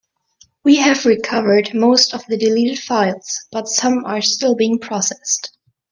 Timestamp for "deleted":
2.35-2.79